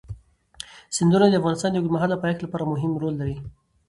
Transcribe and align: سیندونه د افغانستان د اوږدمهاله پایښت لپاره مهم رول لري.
سیندونه 0.95 1.25
د 1.29 1.35
افغانستان 1.41 1.69
د 1.71 1.75
اوږدمهاله 1.77 2.21
پایښت 2.23 2.39
لپاره 2.43 2.69
مهم 2.71 2.91
رول 3.01 3.15
لري. 3.21 3.37